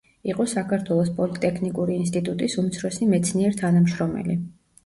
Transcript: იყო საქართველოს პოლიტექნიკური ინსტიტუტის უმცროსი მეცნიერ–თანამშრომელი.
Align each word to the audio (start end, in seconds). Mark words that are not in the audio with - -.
იყო 0.29 0.45
საქართველოს 0.53 1.11
პოლიტექნიკური 1.19 1.97
ინსტიტუტის 2.05 2.57
უმცროსი 2.63 3.11
მეცნიერ–თანამშრომელი. 3.15 4.39